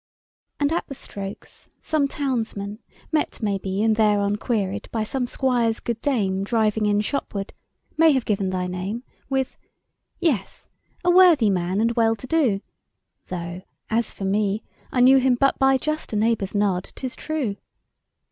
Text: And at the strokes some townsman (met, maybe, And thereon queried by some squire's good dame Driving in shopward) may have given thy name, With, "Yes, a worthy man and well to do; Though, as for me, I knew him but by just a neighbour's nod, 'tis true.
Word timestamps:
And 0.59 0.73
at 0.73 0.87
the 0.87 0.95
strokes 0.95 1.69
some 1.79 2.07
townsman 2.07 2.79
(met, 3.11 3.39
maybe, 3.39 3.83
And 3.83 3.95
thereon 3.97 4.37
queried 4.37 4.89
by 4.91 5.03
some 5.03 5.27
squire's 5.27 5.79
good 5.79 6.01
dame 6.01 6.43
Driving 6.43 6.87
in 6.87 7.01
shopward) 7.01 7.53
may 7.97 8.11
have 8.13 8.25
given 8.25 8.49
thy 8.49 8.65
name, 8.65 9.03
With, 9.29 9.59
"Yes, 10.19 10.69
a 11.05 11.11
worthy 11.11 11.51
man 11.51 11.79
and 11.79 11.91
well 11.91 12.15
to 12.15 12.25
do; 12.25 12.61
Though, 13.27 13.61
as 13.91 14.11
for 14.11 14.25
me, 14.25 14.63
I 14.91 15.01
knew 15.01 15.19
him 15.19 15.35
but 15.35 15.59
by 15.59 15.77
just 15.77 16.13
a 16.13 16.15
neighbour's 16.15 16.55
nod, 16.55 16.91
'tis 16.95 17.15
true. 17.15 17.57